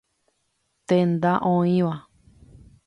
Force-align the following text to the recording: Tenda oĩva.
Tenda 0.91 1.35
oĩva. 1.51 1.95